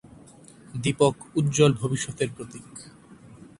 [0.73, 2.67] দীপক উজ্জ্বল ভবিষ্যতের প্রতীক।